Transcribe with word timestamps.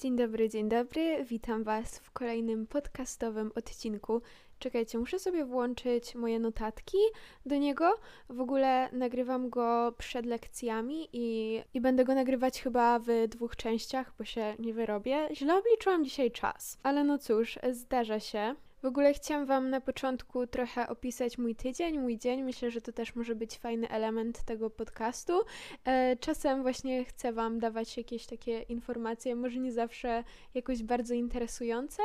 Dzień 0.00 0.16
dobry, 0.16 0.48
dzień 0.48 0.68
dobry. 0.68 1.24
Witam 1.24 1.64
Was 1.64 1.98
w 1.98 2.10
kolejnym 2.10 2.66
podcastowym 2.66 3.52
odcinku. 3.54 4.22
Czekajcie, 4.58 4.98
muszę 4.98 5.18
sobie 5.18 5.44
włączyć 5.44 6.14
moje 6.14 6.38
notatki 6.38 6.96
do 7.46 7.56
niego. 7.56 7.94
W 8.28 8.40
ogóle 8.40 8.88
nagrywam 8.92 9.50
go 9.50 9.92
przed 9.98 10.26
lekcjami 10.26 11.08
i, 11.12 11.60
i 11.74 11.80
będę 11.80 12.04
go 12.04 12.14
nagrywać 12.14 12.62
chyba 12.62 12.98
w 12.98 13.06
dwóch 13.28 13.56
częściach, 13.56 14.12
bo 14.18 14.24
się 14.24 14.54
nie 14.58 14.74
wyrobię. 14.74 15.28
Źle 15.32 15.58
obliczyłam 15.58 16.04
dzisiaj 16.04 16.30
czas, 16.30 16.78
ale 16.82 17.04
no 17.04 17.18
cóż, 17.18 17.58
zdarza 17.70 18.20
się. 18.20 18.54
W 18.82 18.84
ogóle 18.84 19.14
chciałam 19.14 19.46
Wam 19.46 19.70
na 19.70 19.80
początku 19.80 20.46
trochę 20.46 20.88
opisać 20.88 21.38
mój 21.38 21.56
tydzień, 21.56 21.98
mój 21.98 22.18
dzień. 22.18 22.42
Myślę, 22.42 22.70
że 22.70 22.80
to 22.80 22.92
też 22.92 23.14
może 23.14 23.34
być 23.34 23.58
fajny 23.58 23.88
element 23.88 24.44
tego 24.44 24.70
podcastu. 24.70 25.40
E, 25.84 26.16
czasem 26.16 26.62
właśnie 26.62 27.04
chcę 27.04 27.32
Wam 27.32 27.58
dawać 27.58 27.96
jakieś 27.96 28.26
takie 28.26 28.62
informacje, 28.62 29.36
może 29.36 29.60
nie 29.60 29.72
zawsze 29.72 30.24
jakoś 30.54 30.82
bardzo 30.82 31.14
interesujące, 31.14 32.02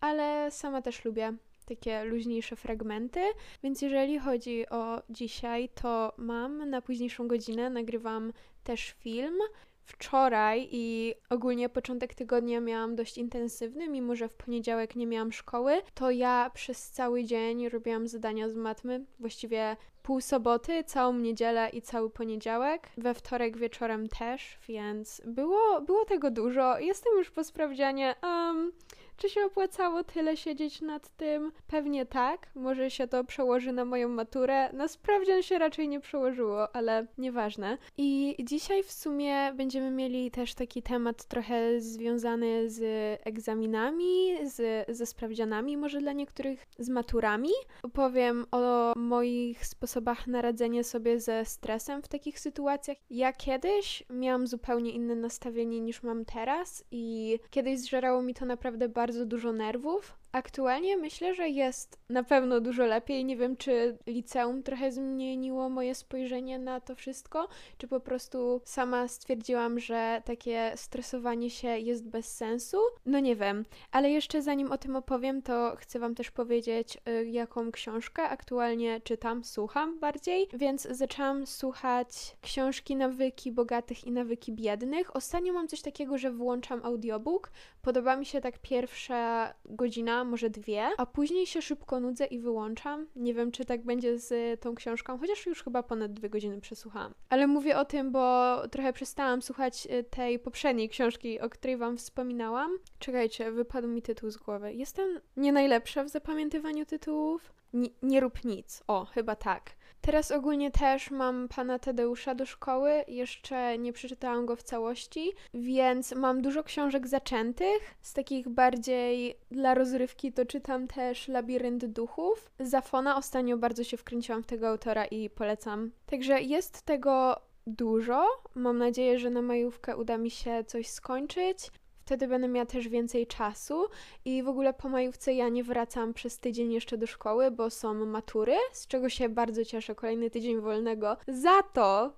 ale 0.00 0.50
sama 0.50 0.82
też 0.82 1.04
lubię 1.04 1.32
takie 1.64 2.04
luźniejsze 2.04 2.56
fragmenty. 2.56 3.20
Więc 3.62 3.82
jeżeli 3.82 4.18
chodzi 4.18 4.68
o 4.68 5.02
dzisiaj, 5.10 5.68
to 5.68 6.12
mam 6.16 6.70
na 6.70 6.82
późniejszą 6.82 7.28
godzinę, 7.28 7.70
nagrywam 7.70 8.32
też 8.64 8.94
film 8.98 9.38
wczoraj 9.84 10.68
i 10.70 11.14
ogólnie 11.30 11.68
początek 11.68 12.14
tygodnia 12.14 12.60
miałam 12.60 12.96
dość 12.96 13.18
intensywny, 13.18 13.88
mimo 13.88 14.16
że 14.16 14.28
w 14.28 14.34
poniedziałek 14.34 14.96
nie 14.96 15.06
miałam 15.06 15.32
szkoły, 15.32 15.82
to 15.94 16.10
ja 16.10 16.50
przez 16.54 16.90
cały 16.90 17.24
dzień 17.24 17.68
robiłam 17.68 18.08
zadania 18.08 18.48
z 18.48 18.54
matmy, 18.54 19.04
właściwie 19.20 19.76
pół 20.02 20.20
soboty, 20.20 20.84
całą 20.84 21.12
niedzielę 21.12 21.68
i 21.72 21.82
cały 21.82 22.10
poniedziałek. 22.10 22.90
We 22.96 23.14
wtorek 23.14 23.56
wieczorem 23.56 24.08
też, 24.08 24.58
więc 24.68 25.22
było, 25.24 25.80
było 25.80 26.04
tego 26.04 26.30
dużo. 26.30 26.78
Jestem 26.78 27.18
już 27.18 27.30
po 27.30 27.44
sprawdzianie. 27.44 28.14
Um, 28.22 28.72
czy 29.16 29.28
się 29.28 29.40
opłacało 29.44 30.04
tyle 30.04 30.36
siedzieć 30.36 30.80
nad 30.80 31.08
tym? 31.16 31.52
Pewnie 31.66 32.06
tak. 32.06 32.50
Może 32.54 32.90
się 32.90 33.06
to 33.06 33.24
przełoży 33.24 33.72
na 33.72 33.84
moją 33.84 34.08
maturę. 34.08 34.72
Na 34.72 34.88
sprawdzian 34.88 35.42
się 35.42 35.58
raczej 35.58 35.88
nie 35.88 36.00
przełożyło, 36.00 36.76
ale 36.76 37.06
nieważne. 37.18 37.78
I 37.96 38.36
dzisiaj 38.44 38.82
w 38.82 38.92
sumie 38.92 39.52
będziemy 39.54 39.90
mieli 39.90 40.30
też 40.30 40.54
taki 40.54 40.82
temat 40.82 41.24
trochę 41.24 41.80
związany 41.80 42.70
z 42.70 42.80
egzaminami, 43.24 44.36
z, 44.44 44.86
ze 44.96 45.06
sprawdzianami, 45.06 45.76
może 45.76 46.00
dla 46.00 46.12
niektórych 46.12 46.66
z 46.78 46.88
maturami. 46.88 47.50
Opowiem 47.82 48.46
o 48.50 48.92
moich 48.96 49.66
sposobach 49.66 50.26
na 50.26 50.42
radzenie 50.42 50.84
sobie 50.84 51.20
ze 51.20 51.44
stresem 51.44 52.02
w 52.02 52.08
takich 52.08 52.40
sytuacjach. 52.40 52.96
Ja 53.10 53.32
kiedyś 53.32 54.04
miałam 54.10 54.46
zupełnie 54.46 54.90
inne 54.90 55.14
nastawienie 55.14 55.80
niż 55.80 56.02
mam 56.02 56.24
teraz 56.24 56.84
i 56.90 57.38
kiedyś 57.50 57.80
zżerało 57.80 58.22
mi 58.22 58.34
to 58.34 58.44
naprawdę 58.44 58.88
bardzo 58.88 59.03
bardzo 59.04 59.26
dużo 59.26 59.52
nerwów. 59.52 60.23
Aktualnie 60.34 60.96
myślę, 60.96 61.34
że 61.34 61.48
jest 61.48 61.98
na 62.08 62.22
pewno 62.22 62.60
dużo 62.60 62.86
lepiej. 62.86 63.24
Nie 63.24 63.36
wiem, 63.36 63.56
czy 63.56 63.98
liceum 64.06 64.62
trochę 64.62 64.92
zmieniło 64.92 65.68
moje 65.68 65.94
spojrzenie 65.94 66.58
na 66.58 66.80
to 66.80 66.94
wszystko, 66.94 67.48
czy 67.78 67.88
po 67.88 68.00
prostu 68.00 68.60
sama 68.64 69.08
stwierdziłam, 69.08 69.80
że 69.80 70.22
takie 70.24 70.72
stresowanie 70.76 71.50
się 71.50 71.68
jest 71.68 72.08
bez 72.08 72.36
sensu. 72.36 72.78
No 73.06 73.20
nie 73.20 73.36
wiem, 73.36 73.64
ale 73.90 74.10
jeszcze 74.10 74.42
zanim 74.42 74.72
o 74.72 74.78
tym 74.78 74.96
opowiem, 74.96 75.42
to 75.42 75.76
chcę 75.76 75.98
Wam 75.98 76.14
też 76.14 76.30
powiedzieć, 76.30 76.98
y, 77.08 77.26
jaką 77.26 77.72
książkę 77.72 78.22
aktualnie 78.22 79.00
czytam, 79.00 79.44
słucham 79.44 79.98
bardziej. 80.00 80.48
Więc 80.52 80.82
zaczęłam 80.82 81.46
słuchać 81.46 82.36
książki 82.42 82.96
Nawyki 82.96 83.52
Bogatych 83.52 84.04
i 84.06 84.12
Nawyki 84.12 84.52
Biednych. 84.52 85.16
Ostatnio 85.16 85.52
mam 85.52 85.68
coś 85.68 85.82
takiego, 85.82 86.18
że 86.18 86.30
włączam 86.30 86.80
audiobook. 86.84 87.50
Podoba 87.82 88.16
mi 88.16 88.26
się 88.26 88.40
tak 88.40 88.58
pierwsza 88.58 89.54
godzina 89.64 90.23
może 90.24 90.50
dwie, 90.50 90.88
a 90.98 91.06
później 91.06 91.46
się 91.46 91.62
szybko 91.62 92.00
nudzę 92.00 92.24
i 92.26 92.38
wyłączam. 92.38 93.06
Nie 93.16 93.34
wiem, 93.34 93.52
czy 93.52 93.64
tak 93.64 93.84
będzie 93.84 94.18
z 94.18 94.60
tą 94.60 94.74
książką, 94.74 95.18
chociaż 95.18 95.46
już 95.46 95.62
chyba 95.64 95.82
ponad 95.82 96.12
dwie 96.12 96.30
godziny 96.30 96.60
przesłuchałam. 96.60 97.14
Ale 97.28 97.46
mówię 97.46 97.78
o 97.78 97.84
tym, 97.84 98.12
bo 98.12 98.56
trochę 98.68 98.92
przestałam 98.92 99.42
słuchać 99.42 99.86
y, 99.90 100.04
tej 100.04 100.38
poprzedniej 100.38 100.88
książki, 100.88 101.40
o 101.40 101.50
której 101.50 101.76
Wam 101.76 101.96
wspominałam. 101.96 102.70
Czekajcie, 102.98 103.52
wypadł 103.52 103.88
mi 103.88 104.02
tytuł 104.02 104.30
z 104.30 104.36
głowy. 104.36 104.72
Jestem 104.72 105.20
nie 105.36 105.52
najlepsza 105.52 106.04
w 106.04 106.08
zapamiętywaniu 106.08 106.86
tytułów. 106.86 107.52
N 107.74 107.86
nie 108.02 108.20
rób 108.20 108.44
nic. 108.44 108.82
O, 108.86 109.04
chyba 109.04 109.36
tak. 109.36 109.70
Teraz 110.06 110.30
ogólnie 110.30 110.70
też 110.70 111.10
mam 111.10 111.48
pana 111.48 111.78
Tadeusza 111.78 112.34
do 112.34 112.46
szkoły, 112.46 113.04
jeszcze 113.08 113.78
nie 113.78 113.92
przeczytałam 113.92 114.46
go 114.46 114.56
w 114.56 114.62
całości, 114.62 115.32
więc 115.54 116.12
mam 116.12 116.42
dużo 116.42 116.64
książek 116.64 117.08
zaczętych. 117.08 117.94
Z 118.00 118.12
takich 118.12 118.48
bardziej 118.48 119.36
dla 119.50 119.74
rozrywki 119.74 120.32
to 120.32 120.44
czytam 120.44 120.86
też 120.86 121.28
Labirynt 121.28 121.86
Duchów. 121.86 122.50
Zafona 122.60 123.16
ostatnio 123.16 123.56
bardzo 123.56 123.84
się 123.84 123.96
wkręciłam 123.96 124.42
w 124.42 124.46
tego 124.46 124.68
autora 124.68 125.04
i 125.04 125.30
polecam. 125.30 125.90
Także 126.06 126.40
jest 126.40 126.82
tego 126.82 127.40
dużo. 127.66 128.26
Mam 128.54 128.78
nadzieję, 128.78 129.18
że 129.18 129.30
na 129.30 129.42
majówkę 129.42 129.96
uda 129.96 130.18
mi 130.18 130.30
się 130.30 130.64
coś 130.66 130.88
skończyć. 130.88 131.70
Wtedy 132.04 132.28
będę 132.28 132.48
miała 132.48 132.66
też 132.66 132.88
więcej 132.88 133.26
czasu 133.26 133.86
i 134.24 134.42
w 134.42 134.48
ogóle 134.48 134.74
po 134.74 134.88
majówce 134.88 135.34
ja 135.34 135.48
nie 135.48 135.64
wracam 135.64 136.14
przez 136.14 136.38
tydzień 136.38 136.72
jeszcze 136.72 136.98
do 136.98 137.06
szkoły, 137.06 137.50
bo 137.50 137.70
są 137.70 137.94
matury, 137.94 138.56
z 138.72 138.86
czego 138.86 139.08
się 139.08 139.28
bardzo 139.28 139.64
cieszę. 139.64 139.94
Kolejny 139.94 140.30
tydzień 140.30 140.60
wolnego. 140.60 141.16
Za 141.28 141.62
to 141.62 142.12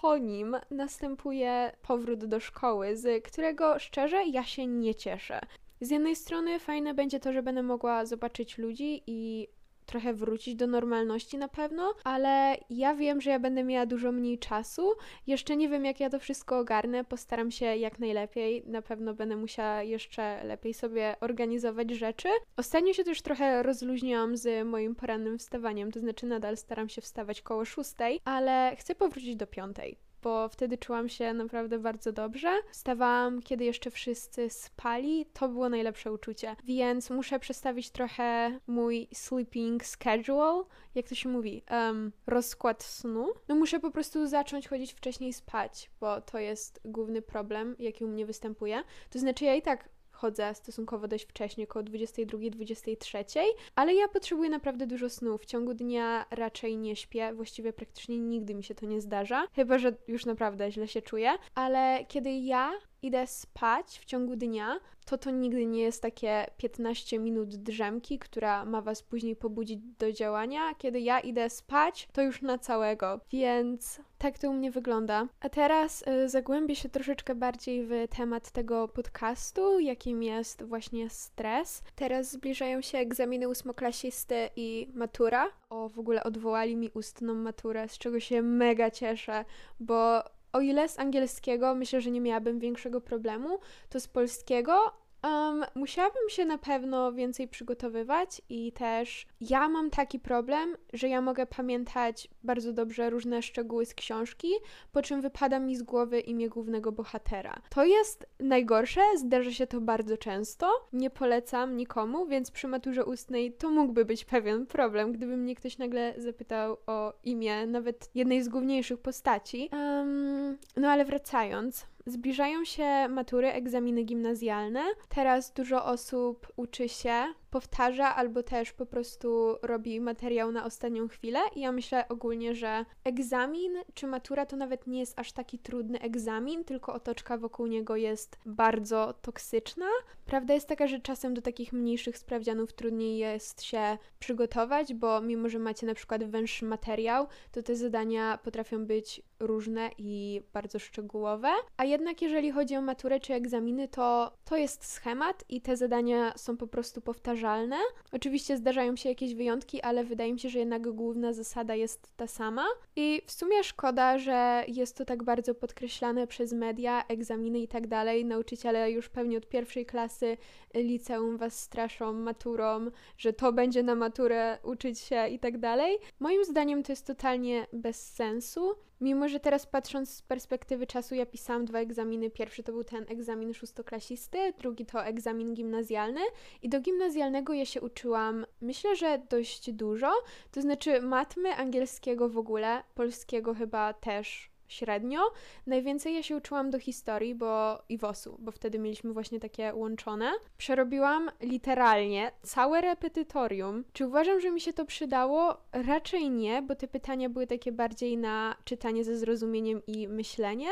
po 0.00 0.18
nim 0.18 0.56
następuje 0.70 1.72
powrót 1.82 2.24
do 2.24 2.40
szkoły, 2.40 2.96
z 2.96 3.24
którego 3.24 3.78
szczerze 3.78 4.24
ja 4.24 4.44
się 4.44 4.66
nie 4.66 4.94
cieszę. 4.94 5.40
Z 5.80 5.90
jednej 5.90 6.16
strony 6.16 6.58
fajne 6.58 6.94
będzie 6.94 7.20
to, 7.20 7.32
że 7.32 7.42
będę 7.42 7.62
mogła 7.62 8.06
zobaczyć 8.06 8.58
ludzi 8.58 9.02
i 9.06 9.48
trochę 9.92 10.14
wrócić 10.14 10.54
do 10.54 10.66
normalności 10.66 11.38
na 11.38 11.48
pewno, 11.48 11.94
ale 12.04 12.56
ja 12.70 12.94
wiem, 12.94 13.20
że 13.20 13.30
ja 13.30 13.38
będę 13.38 13.64
miała 13.64 13.86
dużo 13.86 14.12
mniej 14.12 14.38
czasu. 14.38 14.92
Jeszcze 15.26 15.56
nie 15.56 15.68
wiem, 15.68 15.84
jak 15.84 16.00
ja 16.00 16.10
to 16.10 16.18
wszystko 16.18 16.58
ogarnę. 16.58 17.04
Postaram 17.04 17.50
się 17.50 17.66
jak 17.66 17.98
najlepiej. 17.98 18.62
Na 18.66 18.82
pewno 18.82 19.14
będę 19.14 19.36
musiała 19.36 19.82
jeszcze 19.82 20.44
lepiej 20.44 20.74
sobie 20.74 21.16
organizować 21.20 21.90
rzeczy. 21.90 22.28
Ostatnio 22.56 22.92
się 22.92 23.04
też 23.04 23.22
trochę 23.22 23.62
rozluźniłam 23.62 24.36
z 24.36 24.66
moim 24.66 24.94
porannym 24.94 25.38
wstawaniem, 25.38 25.92
to 25.92 26.00
znaczy 26.00 26.26
nadal 26.26 26.56
staram 26.56 26.88
się 26.88 27.00
wstawać 27.00 27.42
koło 27.42 27.64
szóstej, 27.64 28.20
ale 28.24 28.76
chcę 28.78 28.94
powrócić 28.94 29.36
do 29.36 29.46
piątej 29.46 30.11
bo 30.22 30.48
wtedy 30.48 30.78
czułam 30.78 31.08
się 31.08 31.34
naprawdę 31.34 31.78
bardzo 31.78 32.12
dobrze. 32.12 32.60
Wstawałam, 32.70 33.42
kiedy 33.42 33.64
jeszcze 33.64 33.90
wszyscy 33.90 34.50
spali, 34.50 35.26
to 35.32 35.48
było 35.48 35.68
najlepsze 35.68 36.12
uczucie. 36.12 36.56
Więc 36.64 37.10
muszę 37.10 37.38
przestawić 37.38 37.90
trochę 37.90 38.58
mój 38.66 39.08
sleeping 39.14 39.84
schedule, 39.84 40.64
jak 40.94 41.08
to 41.08 41.14
się 41.14 41.28
mówi, 41.28 41.62
um, 41.70 42.12
rozkład 42.26 42.82
snu. 42.82 43.28
No 43.48 43.54
muszę 43.54 43.80
po 43.80 43.90
prostu 43.90 44.26
zacząć 44.26 44.68
chodzić 44.68 44.92
wcześniej 44.92 45.32
spać, 45.32 45.90
bo 46.00 46.20
to 46.20 46.38
jest 46.38 46.80
główny 46.84 47.22
problem, 47.22 47.76
jaki 47.78 48.04
u 48.04 48.08
mnie 48.08 48.26
występuje. 48.26 48.82
To 49.10 49.18
znaczy 49.18 49.44
ja 49.44 49.54
i 49.54 49.62
tak 49.62 49.88
chodzę 50.22 50.54
stosunkowo 50.54 51.08
dość 51.08 51.24
wcześnie, 51.24 51.64
około 51.64 51.84
22-23, 51.84 53.40
ale 53.74 53.94
ja 53.94 54.08
potrzebuję 54.08 54.50
naprawdę 54.50 54.86
dużo 54.86 55.10
snu. 55.10 55.38
W 55.38 55.46
ciągu 55.46 55.74
dnia 55.74 56.26
raczej 56.30 56.76
nie 56.76 56.96
śpię, 56.96 57.34
właściwie 57.34 57.72
praktycznie 57.72 58.18
nigdy 58.18 58.54
mi 58.54 58.64
się 58.64 58.74
to 58.74 58.86
nie 58.86 59.00
zdarza, 59.00 59.46
chyba 59.52 59.78
że 59.78 59.92
już 60.08 60.26
naprawdę 60.26 60.72
źle 60.72 60.88
się 60.88 61.02
czuję, 61.02 61.30
ale 61.54 62.04
kiedy 62.08 62.30
ja 62.30 62.72
idę 63.02 63.26
spać 63.26 63.98
w 63.98 64.04
ciągu 64.04 64.36
dnia, 64.36 64.80
to 65.04 65.18
to 65.18 65.30
nigdy 65.30 65.66
nie 65.66 65.82
jest 65.82 66.02
takie 66.02 66.46
15 66.56 67.18
minut 67.18 67.48
drzemki, 67.48 68.18
która 68.18 68.64
ma 68.64 68.80
was 68.80 69.02
później 69.02 69.36
pobudzić 69.36 69.80
do 69.98 70.12
działania. 70.12 70.74
Kiedy 70.78 71.00
ja 71.00 71.20
idę 71.20 71.50
spać, 71.50 72.08
to 72.12 72.22
już 72.22 72.42
na 72.42 72.58
całego. 72.58 73.20
Więc 73.30 74.00
tak 74.18 74.38
to 74.38 74.50
u 74.50 74.54
mnie 74.54 74.70
wygląda. 74.70 75.28
A 75.40 75.48
teraz 75.48 76.04
y, 76.06 76.28
zagłębię 76.28 76.76
się 76.76 76.88
troszeczkę 76.88 77.34
bardziej 77.34 77.86
w 77.86 77.92
temat 78.16 78.50
tego 78.50 78.88
podcastu, 78.88 79.78
jakim 79.80 80.22
jest 80.22 80.62
właśnie 80.62 81.10
stres. 81.10 81.82
Teraz 81.94 82.30
zbliżają 82.30 82.80
się 82.80 82.98
egzaminy 82.98 83.48
ósmoklasisty 83.48 84.48
i 84.56 84.88
matura. 84.94 85.48
O, 85.70 85.88
w 85.88 85.98
ogóle 85.98 86.24
odwołali 86.24 86.76
mi 86.76 86.90
ustną 86.94 87.34
maturę, 87.34 87.88
z 87.88 87.98
czego 87.98 88.20
się 88.20 88.42
mega 88.42 88.90
cieszę, 88.90 89.44
bo 89.80 90.22
o 90.52 90.60
ile 90.60 90.88
z 90.88 90.98
angielskiego 90.98 91.74
myślę, 91.74 92.00
że 92.00 92.10
nie 92.10 92.20
miałabym 92.20 92.58
większego 92.58 93.00
problemu, 93.00 93.58
to 93.90 94.00
z 94.00 94.08
polskiego 94.08 95.01
Um, 95.22 95.64
musiałabym 95.74 96.28
się 96.28 96.44
na 96.44 96.58
pewno 96.58 97.12
więcej 97.12 97.48
przygotowywać 97.48 98.42
i 98.48 98.72
też 98.72 99.26
ja 99.40 99.68
mam 99.68 99.90
taki 99.90 100.18
problem, 100.18 100.76
że 100.92 101.08
ja 101.08 101.20
mogę 101.20 101.46
pamiętać 101.46 102.28
bardzo 102.44 102.72
dobrze 102.72 103.10
różne 103.10 103.42
szczegóły 103.42 103.86
z 103.86 103.94
książki, 103.94 104.48
po 104.92 105.02
czym 105.02 105.20
wypada 105.20 105.58
mi 105.58 105.76
z 105.76 105.82
głowy 105.82 106.20
imię 106.20 106.48
głównego 106.48 106.92
bohatera. 106.92 107.62
To 107.70 107.84
jest 107.84 108.26
najgorsze, 108.40 109.00
zdarza 109.16 109.52
się 109.52 109.66
to 109.66 109.80
bardzo 109.80 110.16
często, 110.16 110.88
nie 110.92 111.10
polecam 111.10 111.76
nikomu, 111.76 112.26
więc 112.26 112.50
przy 112.50 112.68
maturze 112.68 113.04
ustnej 113.04 113.52
to 113.52 113.70
mógłby 113.70 114.04
być 114.04 114.24
pewien 114.24 114.66
problem, 114.66 115.12
gdyby 115.12 115.36
mnie 115.36 115.54
ktoś 115.54 115.78
nagle 115.78 116.14
zapytał 116.16 116.76
o 116.86 117.12
imię 117.24 117.66
nawet 117.66 118.10
jednej 118.14 118.42
z 118.42 118.48
główniejszych 118.48 118.98
postaci. 118.98 119.68
Um, 119.72 120.58
no 120.76 120.88
ale 120.88 121.04
wracając, 121.04 121.86
Zbliżają 122.06 122.64
się 122.64 123.08
matury, 123.08 123.52
egzaminy 123.52 124.02
gimnazjalne. 124.02 124.84
Teraz 125.08 125.52
dużo 125.52 125.84
osób 125.84 126.52
uczy 126.56 126.88
się 126.88 127.34
powtarza 127.52 128.16
albo 128.16 128.42
też 128.42 128.72
po 128.72 128.86
prostu 128.86 129.56
robi 129.62 130.00
materiał 130.00 130.52
na 130.52 130.64
ostatnią 130.64 131.08
chwilę. 131.08 131.40
I 131.54 131.60
ja 131.60 131.72
myślę 131.72 132.08
ogólnie, 132.08 132.54
że 132.54 132.84
egzamin 133.04 133.72
czy 133.94 134.06
matura 134.06 134.46
to 134.46 134.56
nawet 134.56 134.86
nie 134.86 135.00
jest 135.00 135.18
aż 135.18 135.32
taki 135.32 135.58
trudny 135.58 136.00
egzamin, 136.00 136.64
tylko 136.64 136.92
otoczka 136.92 137.38
wokół 137.38 137.66
niego 137.66 137.96
jest 137.96 138.38
bardzo 138.46 139.14
toksyczna. 139.22 139.86
Prawda 140.26 140.54
jest 140.54 140.68
taka, 140.68 140.86
że 140.86 141.00
czasem 141.00 141.34
do 141.34 141.42
takich 141.42 141.72
mniejszych 141.72 142.18
sprawdzianów 142.18 142.72
trudniej 142.72 143.18
jest 143.18 143.62
się 143.62 143.98
przygotować, 144.18 144.94
bo 144.94 145.20
mimo, 145.20 145.48
że 145.48 145.58
macie 145.58 145.86
na 145.86 145.94
przykład 145.94 146.24
węższy 146.24 146.64
materiał, 146.64 147.26
to 147.52 147.62
te 147.62 147.76
zadania 147.76 148.38
potrafią 148.38 148.86
być 148.86 149.22
różne 149.40 149.90
i 149.98 150.42
bardzo 150.52 150.78
szczegółowe. 150.78 151.48
A 151.76 151.84
jednak 151.84 152.22
jeżeli 152.22 152.50
chodzi 152.50 152.76
o 152.76 152.82
maturę 152.82 153.20
czy 153.20 153.34
egzaminy, 153.34 153.88
to 153.88 154.32
to 154.44 154.56
jest 154.56 154.84
schemat 154.84 155.44
i 155.48 155.60
te 155.60 155.76
zadania 155.76 156.32
są 156.36 156.56
po 156.56 156.66
prostu 156.66 157.00
powtarzalne. 157.42 157.76
Oczywiście 158.12 158.56
zdarzają 158.56 158.96
się 158.96 159.08
jakieś 159.08 159.34
wyjątki, 159.34 159.80
ale 159.80 160.04
wydaje 160.04 160.32
mi 160.32 160.40
się, 160.40 160.48
że 160.48 160.58
jednak 160.58 160.92
główna 160.92 161.32
zasada 161.32 161.74
jest 161.74 162.16
ta 162.16 162.26
sama. 162.26 162.64
I 162.96 163.22
w 163.26 163.32
sumie 163.32 163.64
szkoda, 163.64 164.18
że 164.18 164.64
jest 164.68 164.96
to 164.96 165.04
tak 165.04 165.22
bardzo 165.22 165.54
podkreślane 165.54 166.26
przez 166.26 166.52
media, 166.52 167.04
egzaminy 167.08 167.58
i 167.58 167.68
tak 167.68 167.86
dalej. 167.86 168.24
Nauczyciele 168.24 168.90
już 168.90 169.08
pewnie 169.08 169.38
od 169.38 169.48
pierwszej 169.48 169.86
klasy 169.86 170.36
liceum 170.74 171.36
was 171.36 171.60
straszą 171.60 172.12
maturą, 172.12 172.90
że 173.18 173.32
to 173.32 173.52
będzie 173.52 173.82
na 173.82 173.94
maturę 173.94 174.58
uczyć 174.62 174.98
się 174.98 175.28
i 175.28 175.38
tak 175.38 175.58
dalej. 175.58 175.98
Moim 176.20 176.44
zdaniem 176.44 176.82
to 176.82 176.92
jest 176.92 177.06
totalnie 177.06 177.66
bez 177.72 178.12
sensu. 178.12 178.74
Mimo, 179.02 179.28
że 179.28 179.40
teraz 179.40 179.66
patrząc 179.66 180.14
z 180.14 180.22
perspektywy 180.22 180.86
czasu, 180.86 181.14
ja 181.14 181.26
pisałam 181.26 181.64
dwa 181.64 181.78
egzaminy. 181.78 182.30
Pierwszy 182.30 182.62
to 182.62 182.72
był 182.72 182.84
ten 182.84 183.04
egzamin 183.08 183.54
szóstoklasisty, 183.54 184.52
drugi 184.58 184.86
to 184.86 185.04
egzamin 185.04 185.54
gimnazjalny. 185.54 186.20
I 186.62 186.68
do 186.68 186.80
gimnazjalnego 186.80 187.52
ja 187.52 187.64
się 187.64 187.80
uczyłam, 187.80 188.46
myślę, 188.60 188.96
że 188.96 189.22
dość 189.30 189.72
dużo. 189.72 190.12
To 190.52 190.62
znaczy 190.62 191.00
matmy, 191.00 191.54
angielskiego 191.54 192.28
w 192.28 192.38
ogóle, 192.38 192.82
polskiego 192.94 193.54
chyba 193.54 193.92
też 193.92 194.51
średnio. 194.72 195.20
Najwięcej 195.66 196.14
ja 196.14 196.22
się 196.22 196.36
uczyłam 196.36 196.70
do 196.70 196.78
historii 196.78 197.34
bo 197.34 197.82
i 197.88 197.98
WOS-u, 197.98 198.36
bo 198.38 198.52
wtedy 198.52 198.78
mieliśmy 198.78 199.12
właśnie 199.12 199.40
takie 199.40 199.74
łączone. 199.74 200.32
Przerobiłam 200.58 201.30
literalnie 201.40 202.32
całe 202.42 202.80
repetytorium. 202.80 203.84
Czy 203.92 204.06
uważam, 204.06 204.40
że 204.40 204.50
mi 204.50 204.60
się 204.60 204.72
to 204.72 204.84
przydało? 204.84 205.56
Raczej 205.72 206.30
nie, 206.30 206.62
bo 206.62 206.74
te 206.74 206.88
pytania 206.88 207.28
były 207.28 207.46
takie 207.46 207.72
bardziej 207.72 208.18
na 208.18 208.56
czytanie 208.64 209.04
ze 209.04 209.16
zrozumieniem 209.16 209.82
i 209.86 210.08
myślenie, 210.08 210.68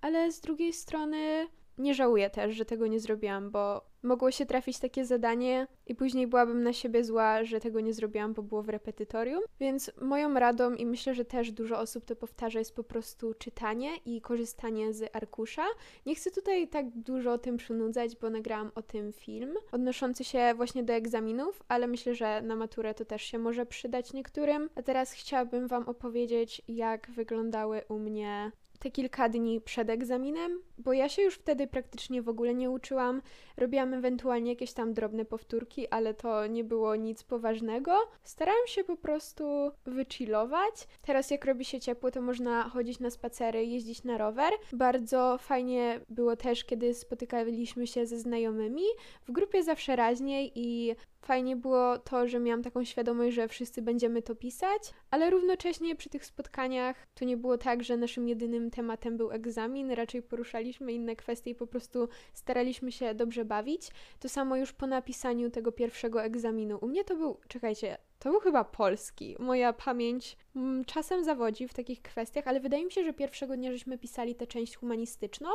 ale 0.00 0.32
z 0.32 0.40
drugiej 0.40 0.72
strony 0.72 1.46
nie 1.78 1.94
żałuję 1.94 2.30
też, 2.30 2.54
że 2.54 2.64
tego 2.64 2.86
nie 2.86 3.00
zrobiłam, 3.00 3.50
bo 3.50 3.94
mogło 4.02 4.30
się 4.30 4.46
trafić 4.46 4.78
takie 4.78 5.04
zadanie 5.04 5.66
i 5.86 5.94
później 5.94 6.26
byłabym 6.26 6.62
na 6.62 6.72
siebie 6.72 7.04
zła, 7.04 7.44
że 7.44 7.60
tego 7.60 7.80
nie 7.80 7.92
zrobiłam, 7.92 8.34
bo 8.34 8.42
było 8.42 8.62
w 8.62 8.68
repetytorium. 8.68 9.42
Więc 9.60 9.90
moją 10.00 10.34
radą 10.34 10.74
i 10.74 10.86
myślę, 10.86 11.14
że 11.14 11.24
też 11.24 11.52
dużo 11.52 11.78
osób 11.78 12.04
to 12.04 12.16
powtarza 12.16 12.58
jest 12.58 12.76
po 12.76 12.84
prostu 12.84 13.34
czytanie 13.34 13.90
i 14.04 14.20
korzystanie 14.20 14.92
z 14.92 15.16
arkusza. 15.16 15.64
Nie 16.06 16.14
chcę 16.14 16.30
tutaj 16.30 16.68
tak 16.68 16.90
dużo 16.90 17.32
o 17.32 17.38
tym 17.38 17.56
przynudzać, 17.56 18.16
bo 18.16 18.30
nagrałam 18.30 18.70
o 18.74 18.82
tym 18.82 19.12
film 19.12 19.54
odnoszący 19.72 20.24
się 20.24 20.52
właśnie 20.56 20.84
do 20.84 20.92
egzaminów, 20.92 21.62
ale 21.68 21.86
myślę, 21.86 22.14
że 22.14 22.42
na 22.42 22.56
maturę 22.56 22.94
to 22.94 23.04
też 23.04 23.22
się 23.22 23.38
może 23.38 23.66
przydać 23.66 24.12
niektórym. 24.12 24.70
A 24.74 24.82
teraz 24.82 25.12
chciałabym 25.12 25.68
Wam 25.68 25.88
opowiedzieć, 25.88 26.62
jak 26.68 27.10
wyglądały 27.10 27.82
u 27.88 27.98
mnie 27.98 28.52
te 28.84 28.90
kilka 28.90 29.28
dni 29.28 29.60
przed 29.60 29.90
egzaminem, 29.90 30.62
bo 30.78 30.92
ja 30.92 31.08
się 31.08 31.22
już 31.22 31.34
wtedy 31.34 31.66
praktycznie 31.66 32.22
w 32.22 32.28
ogóle 32.28 32.54
nie 32.54 32.70
uczyłam. 32.70 33.22
Robiłam 33.56 33.94
ewentualnie 33.94 34.50
jakieś 34.50 34.72
tam 34.72 34.94
drobne 34.94 35.24
powtórki, 35.24 35.88
ale 35.88 36.14
to 36.14 36.46
nie 36.46 36.64
było 36.64 36.96
nic 36.96 37.22
poważnego. 37.22 37.98
Starałam 38.22 38.66
się 38.66 38.84
po 38.84 38.96
prostu 38.96 39.44
wychillować. 39.84 40.88
Teraz 41.02 41.30
jak 41.30 41.44
robi 41.44 41.64
się 41.64 41.80
ciepło, 41.80 42.10
to 42.10 42.22
można 42.22 42.62
chodzić 42.62 43.00
na 43.00 43.10
spacery, 43.10 43.64
jeździć 43.64 44.04
na 44.04 44.18
rower. 44.18 44.52
Bardzo 44.72 45.38
fajnie 45.38 46.00
było 46.08 46.36
też, 46.36 46.64
kiedy 46.64 46.94
spotykaliśmy 46.94 47.86
się 47.86 48.06
ze 48.06 48.18
znajomymi. 48.18 48.84
W 49.26 49.32
grupie 49.32 49.62
zawsze 49.62 49.96
raźniej 49.96 50.52
i 50.54 50.94
Fajnie 51.24 51.56
było 51.56 51.98
to, 51.98 52.28
że 52.28 52.40
miałam 52.40 52.62
taką 52.62 52.84
świadomość, 52.84 53.34
że 53.34 53.48
wszyscy 53.48 53.82
będziemy 53.82 54.22
to 54.22 54.34
pisać, 54.34 54.94
ale 55.10 55.30
równocześnie 55.30 55.96
przy 55.96 56.10
tych 56.10 56.26
spotkaniach 56.26 57.06
to 57.14 57.24
nie 57.24 57.36
było 57.36 57.58
tak, 57.58 57.82
że 57.82 57.96
naszym 57.96 58.28
jedynym 58.28 58.70
tematem 58.74 59.16
był 59.16 59.30
egzamin, 59.30 59.90
raczej 59.90 60.22
poruszaliśmy 60.22 60.92
inne 60.92 61.16
kwestie 61.16 61.50
i 61.50 61.54
po 61.54 61.66
prostu 61.66 62.08
staraliśmy 62.32 62.92
się 62.92 63.14
dobrze 63.14 63.44
bawić. 63.44 63.90
To 64.20 64.28
samo 64.28 64.56
już 64.56 64.72
po 64.72 64.86
napisaniu 64.86 65.50
tego 65.50 65.72
pierwszego 65.72 66.22
egzaminu. 66.22 66.78
U 66.80 66.86
mnie 66.86 67.04
to 67.04 67.16
był, 67.16 67.40
czekajcie, 67.48 67.98
to 68.18 68.30
był 68.30 68.40
chyba 68.40 68.64
polski. 68.64 69.36
Moja 69.38 69.72
pamięć 69.72 70.36
mm, 70.56 70.84
czasem 70.84 71.24
zawodzi 71.24 71.68
w 71.68 71.74
takich 71.74 72.02
kwestiach, 72.02 72.48
ale 72.48 72.60
wydaje 72.60 72.84
mi 72.84 72.92
się, 72.92 73.04
że 73.04 73.12
pierwszego 73.12 73.56
dnia 73.56 73.72
żeśmy 73.72 73.98
pisali 73.98 74.34
tę 74.34 74.46
część 74.46 74.76
humanistyczną. 74.76 75.48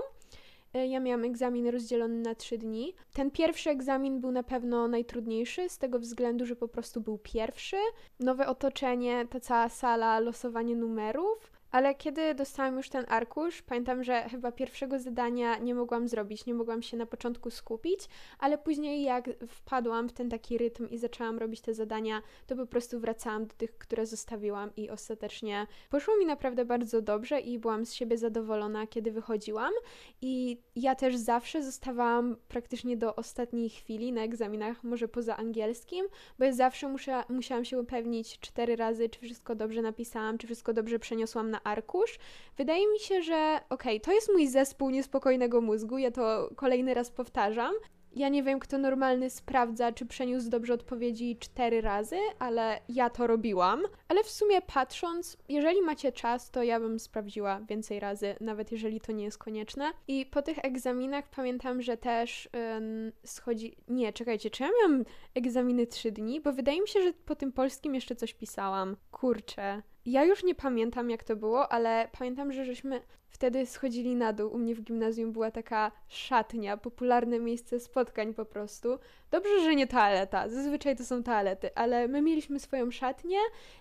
E, 0.74 0.88
ja 0.88 1.00
miałam 1.00 1.26
egzamin 1.26 1.68
rozdzielony 1.68 2.22
na 2.22 2.36
trzy 2.36 2.58
dni. 2.58 2.94
Ten 3.14 3.32
pierwszy 3.32 3.70
egzamin 3.70 4.22
był 4.22 4.32
na 4.32 4.44
pewno 4.44 4.88
najtrudniejszy, 4.88 5.70
z 5.70 5.78
tego 5.78 6.00
względu, 6.00 6.46
że 6.46 6.56
po 6.56 6.68
prostu 6.68 7.02
był 7.02 7.18
pierwszy. 7.18 7.78
Nowe 8.20 8.48
otoczenie, 8.48 9.28
ta 9.30 9.40
cała 9.40 9.70
sala, 9.70 10.20
losowanie 10.20 10.76
numerów. 10.76 11.59
Ale 11.72 11.96
kiedy 11.96 12.36
dostałam 12.36 12.78
już 12.78 12.90
ten 12.90 13.06
arkusz, 13.08 13.62
pamiętam, 13.62 14.04
że 14.04 14.30
chyba 14.30 14.52
pierwszego 14.52 15.00
zadania 15.00 15.58
nie 15.58 15.76
mogłam 15.76 16.08
zrobić, 16.08 16.46
nie 16.46 16.54
mogłam 16.54 16.82
się 16.82 16.98
na 16.98 17.06
początku 17.06 17.50
skupić, 17.50 18.00
ale 18.40 18.58
później 18.58 19.04
jak 19.04 19.30
wpadłam 19.48 20.10
w 20.10 20.14
ten 20.14 20.30
taki 20.30 20.58
rytm 20.58 20.90
i 20.90 20.98
zaczęłam 20.98 21.38
robić 21.38 21.62
te 21.62 21.74
zadania, 21.74 22.22
to 22.48 22.56
po 22.56 22.66
prostu 22.66 23.00
wracałam 23.00 23.46
do 23.46 23.54
tych, 23.54 23.78
które 23.78 24.06
zostawiłam 24.06 24.72
i 24.76 24.90
ostatecznie 24.90 25.68
poszło 25.90 26.18
mi 26.18 26.26
naprawdę 26.26 26.66
bardzo 26.66 27.02
dobrze 27.02 27.40
i 27.40 27.60
byłam 27.60 27.86
z 27.86 27.94
siebie 27.94 28.18
zadowolona, 28.18 28.88
kiedy 28.88 29.12
wychodziłam. 29.12 29.74
I 30.22 30.62
ja 30.76 30.96
też 30.96 31.16
zawsze 31.16 31.64
zostawałam 31.64 32.36
praktycznie 32.48 32.98
do 32.98 33.16
ostatniej 33.16 33.70
chwili 33.70 34.12
na 34.12 34.22
egzaminach, 34.22 34.84
może 34.84 35.08
poza 35.08 35.38
angielskim, 35.38 36.06
bo 36.40 36.46
ja 36.46 36.54
zawsze 36.54 36.88
muszę, 36.88 37.24
musiałam 37.30 37.66
się 37.66 37.80
upewnić 37.80 38.40
cztery 38.40 38.76
razy, 38.76 39.10
czy 39.10 39.20
wszystko 39.20 39.56
dobrze 39.56 39.82
napisałam, 39.82 40.38
czy 40.38 40.48
wszystko 40.48 40.74
dobrze 40.74 41.00
przeniosłam 41.00 41.50
arkusz. 41.64 42.20
Wydaje 42.58 42.88
mi 42.88 43.00
się, 43.00 43.22
że 43.22 43.60
okej, 43.70 43.98
okay, 43.98 44.00
to 44.00 44.12
jest 44.12 44.30
mój 44.34 44.48
zespół 44.48 44.90
niespokojnego 44.90 45.62
mózgu, 45.62 45.98
ja 45.98 46.12
to 46.12 46.50
kolejny 46.56 46.94
raz 46.94 47.12
powtarzam. 47.12 47.74
Ja 48.16 48.30
nie 48.30 48.44
wiem, 48.44 48.60
kto 48.60 48.78
normalny 48.78 49.30
sprawdza, 49.30 49.92
czy 49.92 50.06
przeniósł 50.06 50.50
dobrze 50.50 50.74
odpowiedzi 50.74 51.38
cztery 51.40 51.82
razy, 51.82 52.18
ale 52.40 52.80
ja 52.90 53.10
to 53.10 53.28
robiłam. 53.28 53.84
Ale 54.08 54.24
w 54.24 54.30
sumie 54.30 54.62
patrząc, 54.62 55.38
jeżeli 55.50 55.82
macie 55.82 56.12
czas, 56.12 56.52
to 56.52 56.64
ja 56.64 56.80
bym 56.80 57.00
sprawdziła 57.00 57.62
więcej 57.70 58.00
razy, 58.00 58.36
nawet 58.42 58.72
jeżeli 58.72 59.02
to 59.02 59.12
nie 59.12 59.24
jest 59.24 59.38
konieczne. 59.38 59.92
I 60.08 60.26
po 60.26 60.42
tych 60.42 60.66
egzaminach 60.66 61.30
pamiętam, 61.30 61.82
że 61.82 61.98
też 61.98 62.50
ym, 62.78 63.12
schodzi. 63.26 63.76
Nie, 63.88 64.14
czekajcie, 64.14 64.50
czy 64.50 64.64
ja 64.64 64.70
miałam 64.82 65.06
egzaminy 65.36 65.88
trzy 65.88 66.12
dni? 66.12 66.42
Bo 66.42 66.54
wydaje 66.54 66.82
mi 66.82 66.88
się, 66.88 67.02
że 67.02 67.14
po 67.14 67.36
tym 67.36 67.52
polskim 67.52 67.96
jeszcze 67.96 68.16
coś 68.16 68.34
pisałam. 68.34 68.98
Kurczę. 69.12 69.82
Ja 70.10 70.24
już 70.24 70.44
nie 70.44 70.56
pamiętam, 70.56 71.10
jak 71.10 71.24
to 71.24 71.36
było, 71.36 71.72
ale 71.72 72.10
pamiętam, 72.20 72.54
że 72.54 72.66
żeśmy 72.66 73.02
wtedy 73.28 73.66
schodzili 73.66 74.16
na 74.16 74.34
dół. 74.34 74.54
U 74.54 74.58
mnie 74.58 74.76
w 74.76 74.82
gimnazjum 74.82 75.32
była 75.32 75.52
taka 75.52 75.92
szatnia, 76.08 76.78
popularne 76.78 77.40
miejsce 77.40 77.80
spotkań 77.80 78.34
po 78.34 78.46
prostu. 78.46 79.00
Dobrze, 79.32 79.60
że 79.64 79.76
nie 79.76 79.88
toaleta, 79.88 80.50
zazwyczaj 80.50 80.96
to 80.96 81.06
są 81.06 81.24
toalety, 81.24 81.76
ale 81.76 82.08
my 82.08 82.22
mieliśmy 82.22 82.60
swoją 82.60 82.92
szatnię. 82.92 83.38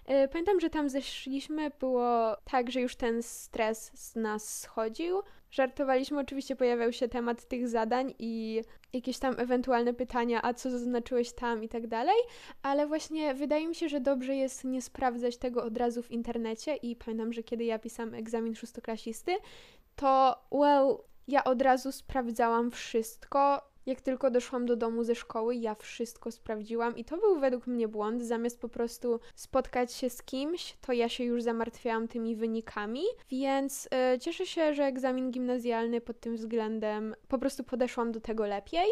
E, 0.06 0.28
pamiętam, 0.28 0.61
że 0.61 0.70
tam 0.70 0.88
zeszliśmy, 0.88 1.70
było 1.80 2.37
tak, 2.44 2.70
że 2.70 2.80
już 2.80 2.97
ten 2.97 3.23
stres 3.23 3.90
z 3.94 4.16
nas 4.16 4.61
schodził. 4.61 5.23
Żartowaliśmy, 5.50 6.18
oczywiście 6.18 6.56
pojawiał 6.56 6.92
się 6.92 7.08
temat 7.08 7.44
tych 7.44 7.68
zadań 7.68 8.14
i 8.18 8.62
jakieś 8.92 9.18
tam 9.18 9.34
ewentualne 9.38 9.94
pytania, 9.94 10.40
a 10.42 10.54
co 10.54 10.70
zaznaczyłeś 10.70 11.32
tam 11.32 11.64
i 11.64 11.68
tak 11.68 11.86
dalej, 11.86 12.16
ale 12.62 12.86
właśnie 12.86 13.34
wydaje 13.34 13.68
mi 13.68 13.74
się, 13.74 13.88
że 13.88 14.00
dobrze 14.00 14.36
jest 14.36 14.64
nie 14.64 14.82
sprawdzać 14.82 15.36
tego 15.36 15.64
od 15.64 15.78
razu 15.78 16.02
w 16.02 16.10
internecie 16.10 16.76
i 16.76 16.96
pamiętam, 16.96 17.32
że 17.32 17.42
kiedy 17.42 17.64
ja 17.64 17.78
pisałam 17.78 18.14
egzamin 18.14 18.54
szóstoklasisty, 18.54 19.36
to 19.96 20.38
well, 20.50 20.96
ja 21.28 21.44
od 21.44 21.62
razu 21.62 21.92
sprawdzałam 21.92 22.70
wszystko, 22.70 23.70
jak 23.88 24.00
tylko 24.00 24.30
doszłam 24.30 24.66
do 24.66 24.76
domu 24.76 25.04
ze 25.04 25.14
szkoły, 25.14 25.57
ja 25.57 25.75
wszystko 25.75 26.30
sprawdziłam 26.30 26.97
i 26.97 27.04
to 27.04 27.16
był 27.16 27.40
według 27.40 27.66
mnie 27.66 27.88
błąd. 27.88 28.23
Zamiast 28.23 28.61
po 28.61 28.68
prostu 28.68 29.21
spotkać 29.35 29.92
się 29.92 30.11
z 30.11 30.23
kimś, 30.23 30.76
to 30.80 30.92
ja 30.92 31.09
się 31.09 31.25
już 31.25 31.42
zamartwiałam 31.42 32.09
tymi 32.09 32.37
wynikami, 32.37 33.02
więc 33.30 33.88
yy, 34.12 34.18
cieszę 34.18 34.47
się, 34.47 34.75
że 34.75 34.85
egzamin 34.85 35.30
gimnazjalny 35.30 36.00
pod 36.00 36.21
tym 36.21 36.37
względem 36.37 37.14
po 37.28 37.38
prostu 37.38 37.64
podeszłam 37.64 38.12
do 38.12 38.21
tego 38.21 38.47
lepiej. 38.47 38.88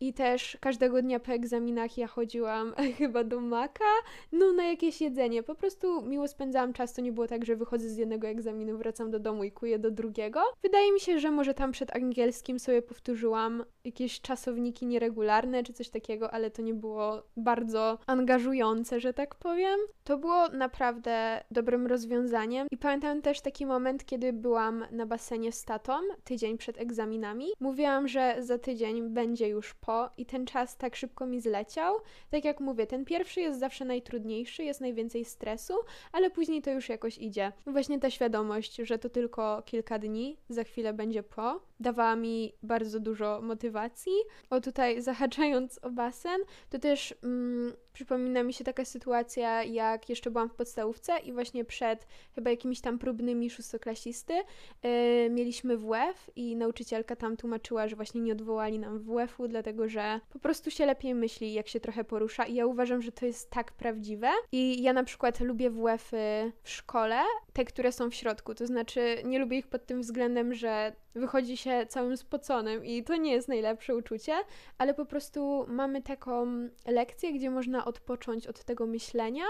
I 0.00 0.12
też 0.12 0.58
każdego 0.60 1.02
dnia 1.02 1.20
po 1.20 1.32
egzaminach 1.32 1.98
ja 1.98 2.06
chodziłam 2.06 2.74
chyba 2.98 3.24
do 3.24 3.40
maka, 3.40 3.84
no 4.32 4.52
na 4.52 4.64
jakieś 4.64 5.00
jedzenie. 5.00 5.42
Po 5.42 5.54
prostu 5.54 6.02
miło 6.02 6.28
spędzałam 6.28 6.72
czas, 6.72 6.92
to 6.92 7.02
nie 7.02 7.12
było 7.12 7.26
tak, 7.26 7.44
że 7.44 7.56
wychodzę 7.56 7.88
z 7.88 7.96
jednego 7.96 8.26
egzaminu, 8.26 8.78
wracam 8.78 9.10
do 9.10 9.18
domu 9.18 9.44
i 9.44 9.52
kuję 9.52 9.78
do 9.78 9.90
drugiego. 9.90 10.40
Wydaje 10.62 10.92
mi 10.92 11.00
się, 11.00 11.18
że 11.18 11.30
może 11.30 11.54
tam 11.54 11.72
przed 11.72 11.96
angielskim 11.96 12.58
sobie 12.58 12.82
powtórzyłam 12.82 13.64
jakieś 13.84 14.20
czasowniki 14.20 14.86
nieregularne 14.86 15.62
czy 15.62 15.72
coś 15.72 15.88
takiego, 15.88 16.30
ale 16.30 16.50
to 16.50 16.62
nie 16.62 16.74
było 16.74 17.22
bardzo 17.36 17.98
angażujące, 18.06 19.00
że 19.00 19.12
tak 19.12 19.34
powiem. 19.34 19.78
To 20.04 20.18
było 20.18 20.48
naprawdę 20.48 21.44
dobrym 21.50 21.86
rozwiązaniem 21.86 22.68
i 22.70 22.76
pamiętam 22.76 23.22
też 23.22 23.40
taki 23.40 23.66
moment, 23.66 24.04
kiedy 24.04 24.32
byłam 24.32 24.84
na 24.90 25.06
basenie 25.06 25.52
z 25.52 25.64
tatą 25.64 25.92
tydzień 26.24 26.58
przed 26.58 26.78
egzaminami. 26.78 27.46
Mówiłam, 27.60 28.08
że 28.08 28.36
za 28.40 28.58
tydzień 28.58 29.08
będzie 29.08 29.48
już 29.48 29.74
po 29.86 30.10
i 30.16 30.26
ten 30.26 30.46
czas 30.46 30.76
tak 30.76 30.96
szybko 30.96 31.26
mi 31.26 31.40
zleciał. 31.40 31.94
Tak 32.30 32.44
jak 32.44 32.60
mówię, 32.60 32.86
ten 32.86 33.04
pierwszy 33.04 33.40
jest 33.40 33.60
zawsze 33.60 33.84
najtrudniejszy, 33.84 34.64
jest 34.64 34.80
najwięcej 34.80 35.24
stresu, 35.24 35.74
ale 36.12 36.30
później 36.30 36.62
to 36.62 36.70
już 36.70 36.88
jakoś 36.88 37.18
idzie. 37.18 37.52
Właśnie 37.66 38.00
ta 38.00 38.10
świadomość, 38.10 38.76
że 38.76 38.98
to 38.98 39.08
tylko 39.08 39.62
kilka 39.66 39.98
dni, 39.98 40.36
za 40.48 40.64
chwilę 40.64 40.92
będzie 40.92 41.22
po, 41.22 41.60
dawała 41.80 42.16
mi 42.16 42.52
bardzo 42.62 43.00
dużo 43.00 43.40
motywacji. 43.42 44.12
O 44.50 44.60
tutaj 44.60 45.02
zahaczając 45.02 45.78
o 45.82 45.90
basen, 45.90 46.40
to 46.70 46.78
też 46.78 47.14
mm, 47.22 47.72
przypomina 47.96 48.42
mi 48.42 48.52
się 48.52 48.64
taka 48.64 48.84
sytuacja, 48.84 49.64
jak 49.64 50.08
jeszcze 50.08 50.30
byłam 50.30 50.48
w 50.48 50.54
podstawówce 50.54 51.18
i 51.18 51.32
właśnie 51.32 51.64
przed 51.64 52.06
chyba 52.34 52.50
jakimiś 52.50 52.80
tam 52.80 52.98
próbnymi 52.98 53.50
szóstoklasisty 53.50 54.34
yy, 54.34 55.30
mieliśmy 55.30 55.76
WF 55.76 56.30
i 56.36 56.56
nauczycielka 56.56 57.16
tam 57.16 57.36
tłumaczyła, 57.36 57.88
że 57.88 57.96
właśnie 57.96 58.20
nie 58.20 58.32
odwołali 58.32 58.78
nam 58.78 58.98
WF-u, 58.98 59.48
dlatego 59.48 59.88
że 59.88 60.20
po 60.30 60.38
prostu 60.38 60.70
się 60.70 60.86
lepiej 60.86 61.14
myśli, 61.14 61.52
jak 61.52 61.68
się 61.68 61.80
trochę 61.80 62.04
porusza 62.04 62.44
i 62.44 62.54
ja 62.54 62.66
uważam, 62.66 63.02
że 63.02 63.12
to 63.12 63.26
jest 63.26 63.50
tak 63.50 63.72
prawdziwe. 63.72 64.30
I 64.52 64.82
ja 64.82 64.92
na 64.92 65.04
przykład 65.04 65.40
lubię 65.40 65.70
WF-y 65.70 66.52
w 66.62 66.70
szkole, 66.70 67.20
te, 67.52 67.64
które 67.64 67.92
są 67.92 68.10
w 68.10 68.14
środku, 68.14 68.54
to 68.54 68.66
znaczy 68.66 69.16
nie 69.24 69.38
lubię 69.38 69.58
ich 69.58 69.66
pod 69.66 69.86
tym 69.86 70.00
względem, 70.00 70.54
że 70.54 70.92
wychodzi 71.16 71.56
się 71.56 71.86
całym 71.88 72.16
spoconym 72.16 72.84
i 72.84 73.04
to 73.04 73.16
nie 73.16 73.32
jest 73.32 73.48
najlepsze 73.48 73.96
uczucie, 73.96 74.34
ale 74.78 74.94
po 74.94 75.04
prostu 75.06 75.64
mamy 75.68 76.02
taką 76.02 76.46
lekcję, 76.86 77.32
gdzie 77.32 77.50
można 77.50 77.84
odpocząć 77.84 78.46
od 78.46 78.64
tego 78.64 78.86
myślenia 78.86 79.44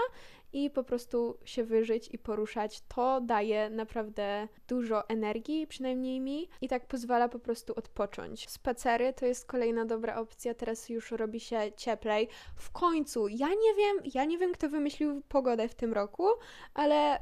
i 0.53 0.69
po 0.69 0.83
prostu 0.83 1.37
się 1.45 1.63
wyżyć 1.63 2.09
i 2.13 2.17
poruszać. 2.17 2.81
To 2.95 3.21
daje 3.21 3.69
naprawdę 3.69 4.47
dużo 4.67 5.09
energii, 5.09 5.67
przynajmniej 5.67 6.19
mi, 6.19 6.49
i 6.61 6.67
tak 6.67 6.87
pozwala 6.87 7.29
po 7.29 7.39
prostu 7.39 7.73
odpocząć. 7.75 8.49
Spacery 8.49 9.13
to 9.13 9.25
jest 9.25 9.45
kolejna 9.45 9.85
dobra 9.85 10.15
opcja, 10.15 10.53
teraz 10.53 10.89
już 10.89 11.11
robi 11.11 11.39
się 11.39 11.71
cieplej. 11.77 12.27
W 12.55 12.71
końcu, 12.71 13.27
ja 13.27 13.49
nie 13.49 13.75
wiem, 13.77 14.11
ja 14.13 14.25
nie 14.25 14.37
wiem, 14.37 14.53
kto 14.53 14.69
wymyślił 14.69 15.21
pogodę 15.29 15.67
w 15.67 15.75
tym 15.75 15.93
roku, 15.93 16.27
ale 16.73 17.19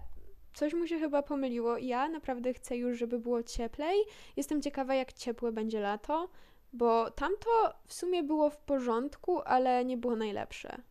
coś 0.55 0.73
mu 0.73 0.87
się 0.87 0.99
chyba 0.99 1.21
pomyliło. 1.21 1.77
Ja 1.77 2.09
naprawdę 2.09 2.53
chcę 2.53 2.77
już, 2.77 2.97
żeby 2.97 3.19
było 3.19 3.43
cieplej. 3.43 3.97
Jestem 4.37 4.61
ciekawa, 4.61 4.95
jak 4.95 5.13
ciepłe 5.13 5.51
będzie 5.51 5.79
lato, 5.79 6.29
bo 6.73 7.11
tamto 7.11 7.49
w 7.85 7.93
sumie 7.93 8.23
było 8.23 8.49
w 8.49 8.57
porządku, 8.57 9.41
ale 9.41 9.85
nie 9.85 9.97
było 9.97 10.15
najlepsze. 10.15 10.81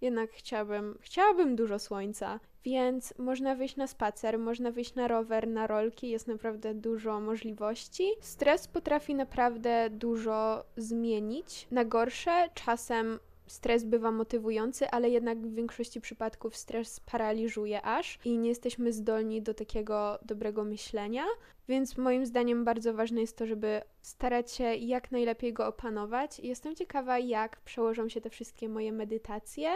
Jednak 0.00 0.30
chciałabym, 0.30 0.98
chciałabym 1.00 1.56
dużo 1.56 1.78
słońca, 1.78 2.40
więc 2.64 3.14
można 3.18 3.54
wyjść 3.54 3.76
na 3.76 3.86
spacer, 3.86 4.38
można 4.38 4.70
wyjść 4.70 4.94
na 4.94 5.08
rower, 5.08 5.48
na 5.48 5.66
rolki, 5.66 6.08
jest 6.08 6.28
naprawdę 6.28 6.74
dużo 6.74 7.20
możliwości. 7.20 8.10
Stres 8.20 8.68
potrafi 8.68 9.14
naprawdę 9.14 9.90
dużo 9.90 10.64
zmienić 10.76 11.66
na 11.70 11.84
gorsze, 11.84 12.48
czasem 12.54 13.18
stres 13.50 13.84
bywa 13.84 14.10
motywujący, 14.10 14.90
ale 14.90 15.10
jednak 15.10 15.38
w 15.38 15.54
większości 15.54 16.00
przypadków 16.00 16.56
stres 16.56 17.00
paraliżuje 17.00 17.82
aż 17.82 18.18
i 18.24 18.38
nie 18.38 18.48
jesteśmy 18.48 18.92
zdolni 18.92 19.42
do 19.42 19.54
takiego 19.54 20.18
dobrego 20.22 20.64
myślenia. 20.64 21.24
Więc 21.68 21.98
moim 21.98 22.26
zdaniem 22.26 22.64
bardzo 22.64 22.94
ważne 22.94 23.20
jest 23.20 23.36
to, 23.36 23.46
żeby 23.46 23.82
starać 24.02 24.52
się 24.52 24.64
jak 24.64 25.10
najlepiej 25.10 25.52
go 25.52 25.66
opanować. 25.66 26.38
Jestem 26.40 26.74
ciekawa, 26.74 27.18
jak 27.18 27.60
przełożą 27.60 28.08
się 28.08 28.20
te 28.20 28.30
wszystkie 28.30 28.68
moje 28.68 28.92
medytacje, 28.92 29.70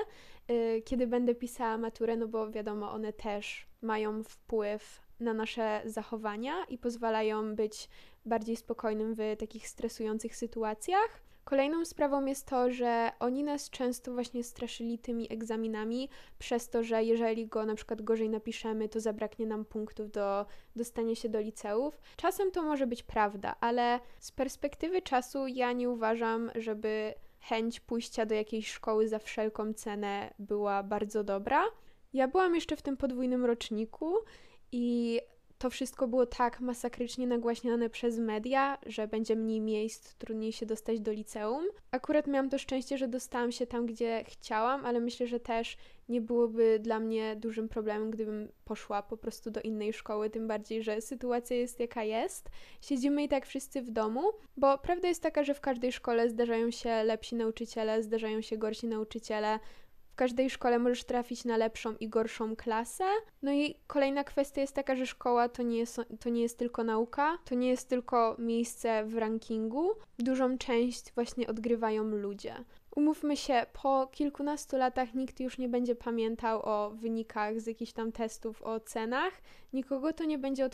yy, 0.48 0.82
kiedy 0.82 1.06
będę 1.06 1.34
pisała 1.34 1.78
maturę, 1.78 2.16
no 2.16 2.28
bo 2.28 2.50
wiadomo, 2.50 2.92
one 2.92 3.12
też 3.12 3.66
mają 3.82 4.24
wpływ 4.24 5.00
na 5.20 5.34
nasze 5.34 5.82
zachowania 5.84 6.64
i 6.68 6.78
pozwalają 6.78 7.54
być 7.54 7.88
bardziej 8.26 8.56
spokojnym 8.56 9.14
w 9.14 9.18
takich 9.38 9.68
stresujących 9.68 10.36
sytuacjach. 10.36 11.23
Kolejną 11.54 11.84
sprawą 11.84 12.24
jest 12.24 12.46
to, 12.46 12.70
że 12.70 13.10
oni 13.20 13.44
nas 13.44 13.70
często 13.70 14.12
właśnie 14.12 14.44
straszyli 14.44 14.98
tymi 14.98 15.32
egzaminami, 15.32 16.08
przez 16.38 16.68
to, 16.68 16.82
że 16.82 17.04
jeżeli 17.04 17.46
go 17.46 17.66
na 17.66 17.74
przykład 17.74 18.02
gorzej 18.02 18.30
napiszemy, 18.30 18.88
to 18.88 19.00
zabraknie 19.00 19.46
nam 19.46 19.64
punktów 19.64 20.10
do 20.10 20.46
dostania 20.76 21.14
się 21.14 21.28
do 21.28 21.40
liceów. 21.40 22.00
Czasem 22.16 22.50
to 22.50 22.62
może 22.62 22.86
być 22.86 23.02
prawda, 23.02 23.54
ale 23.60 24.00
z 24.18 24.32
perspektywy 24.32 25.02
czasu 25.02 25.46
ja 25.46 25.72
nie 25.72 25.90
uważam, 25.90 26.50
żeby 26.54 27.14
chęć 27.40 27.80
pójścia 27.80 28.26
do 28.26 28.34
jakiejś 28.34 28.70
szkoły 28.70 29.08
za 29.08 29.18
wszelką 29.18 29.74
cenę 29.74 30.34
była 30.38 30.82
bardzo 30.82 31.24
dobra. 31.24 31.64
Ja 32.12 32.28
byłam 32.28 32.54
jeszcze 32.54 32.76
w 32.76 32.82
tym 32.82 32.96
podwójnym 32.96 33.44
roczniku 33.44 34.14
i 34.72 35.20
to 35.64 35.70
wszystko 35.70 36.08
było 36.08 36.26
tak 36.26 36.60
masakrycznie 36.60 37.26
nagłaśniane 37.26 37.90
przez 37.90 38.18
media, 38.18 38.78
że 38.86 39.08
będzie 39.08 39.36
mniej 39.36 39.60
miejsc, 39.60 40.14
trudniej 40.14 40.52
się 40.52 40.66
dostać 40.66 41.00
do 41.00 41.12
liceum. 41.12 41.64
Akurat 41.90 42.26
miałam 42.26 42.50
to 42.50 42.58
szczęście, 42.58 42.98
że 42.98 43.08
dostałam 43.08 43.52
się 43.52 43.66
tam, 43.66 43.86
gdzie 43.86 44.24
chciałam, 44.28 44.86
ale 44.86 45.00
myślę, 45.00 45.26
że 45.26 45.40
też 45.40 45.76
nie 46.08 46.20
byłoby 46.20 46.78
dla 46.82 47.00
mnie 47.00 47.36
dużym 47.36 47.68
problemem, 47.68 48.10
gdybym 48.10 48.48
poszła 48.64 49.02
po 49.02 49.16
prostu 49.16 49.50
do 49.50 49.60
innej 49.60 49.92
szkoły, 49.92 50.30
tym 50.30 50.48
bardziej, 50.48 50.82
że 50.82 51.00
sytuacja 51.00 51.56
jest 51.56 51.80
jaka 51.80 52.02
jest. 52.04 52.50
Siedzimy 52.80 53.22
i 53.22 53.28
tak 53.28 53.46
wszyscy 53.46 53.82
w 53.82 53.90
domu, 53.90 54.22
bo 54.56 54.78
prawda 54.78 55.08
jest 55.08 55.22
taka, 55.22 55.44
że 55.44 55.54
w 55.54 55.60
każdej 55.60 55.92
szkole 55.92 56.30
zdarzają 56.30 56.70
się 56.70 57.02
lepsi 57.04 57.34
nauczyciele, 57.34 58.02
zdarzają 58.02 58.40
się 58.40 58.56
gorsi 58.56 58.86
nauczyciele, 58.86 59.58
w 60.14 60.16
każdej 60.16 60.50
szkole 60.50 60.78
możesz 60.78 61.04
trafić 61.04 61.44
na 61.44 61.56
lepszą 61.56 61.94
i 62.00 62.08
gorszą 62.08 62.56
klasę. 62.56 63.04
No 63.42 63.52
i 63.52 63.74
kolejna 63.86 64.24
kwestia 64.24 64.60
jest 64.60 64.74
taka, 64.74 64.96
że 64.96 65.06
szkoła 65.06 65.48
to 65.48 65.62
nie 65.62 65.78
jest, 65.78 66.00
to 66.20 66.28
nie 66.28 66.42
jest 66.42 66.58
tylko 66.58 66.84
nauka, 66.84 67.38
to 67.44 67.54
nie 67.54 67.68
jest 67.68 67.88
tylko 67.88 68.36
miejsce 68.38 69.04
w 69.04 69.14
rankingu. 69.14 69.90
Dużą 70.18 70.58
część 70.58 71.12
właśnie 71.14 71.46
odgrywają 71.46 72.04
ludzie. 72.04 72.54
Umówmy 72.94 73.36
się, 73.36 73.66
po 73.82 74.06
kilkunastu 74.06 74.76
latach 74.76 75.14
nikt 75.14 75.40
już 75.40 75.58
nie 75.58 75.68
będzie 75.68 75.94
pamiętał 75.94 76.62
o 76.62 76.90
wynikach 76.90 77.60
z 77.60 77.66
jakichś 77.66 77.92
tam 77.92 78.12
testów, 78.12 78.62
o 78.62 78.80
cenach. 78.80 79.32
Nikogo 79.72 80.12
to 80.12 80.24
nie 80.24 80.38
będzie 80.38 80.70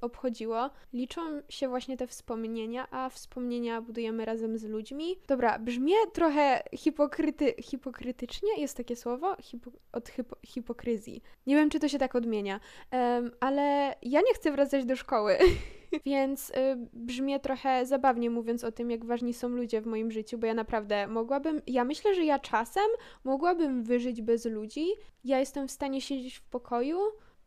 obchodziło. 0.00 0.70
Liczą 0.92 1.20
się 1.48 1.68
właśnie 1.68 1.96
te 1.96 2.06
wspomnienia, 2.06 2.86
a 2.90 3.08
wspomnienia 3.08 3.80
budujemy 3.80 4.24
razem 4.24 4.58
z 4.58 4.64
ludźmi. 4.64 5.16
Dobra, 5.28 5.58
brzmię 5.58 5.94
trochę 6.12 6.62
hipokryty, 6.74 7.54
hipokrytycznie, 7.62 8.60
jest 8.60 8.76
takie 8.76 8.96
słowo? 8.96 9.36
Hipo, 9.40 9.70
od 9.92 10.08
hipo, 10.08 10.36
hipokryzji. 10.46 11.22
Nie 11.46 11.56
wiem, 11.56 11.70
czy 11.70 11.80
to 11.80 11.88
się 11.88 11.98
tak 11.98 12.14
odmienia, 12.14 12.60
um, 12.92 13.30
ale 13.40 13.94
ja 14.02 14.20
nie 14.20 14.34
chcę 14.34 14.52
wracać 14.52 14.84
do 14.84 14.96
szkoły. 14.96 15.38
Więc 16.04 16.50
y, 16.50 17.38
trochę 17.42 17.86
zabawnie 17.86 18.30
mówiąc 18.30 18.64
o 18.64 18.72
tym, 18.72 18.90
jak 18.90 19.04
ważni 19.04 19.34
są 19.34 19.48
ludzie 19.48 19.80
w 19.80 19.86
moim 19.86 20.10
życiu, 20.10 20.38
bo 20.38 20.46
ja 20.46 20.54
naprawdę 20.54 21.06
mogłabym, 21.06 21.62
ja 21.66 21.84
myślę, 21.84 22.14
że 22.14 22.24
ja 22.24 22.38
czasem 22.38 22.84
mogłabym 23.24 23.82
wyżyć 23.82 24.22
bez 24.22 24.44
ludzi. 24.44 24.86
Ja 25.24 25.40
jestem 25.40 25.68
w 25.68 25.70
stanie 25.70 26.00
siedzieć 26.00 26.36
w 26.36 26.42
pokoju, 26.42 26.98